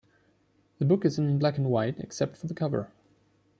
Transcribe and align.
The 0.79 0.85
book 0.85 1.05
is 1.05 1.19
in 1.19 1.37
black 1.37 1.59
and 1.59 1.69
white 1.69 1.99
except 1.99 2.35
for 2.35 2.47
the 2.47 2.55
cover. 2.55 2.89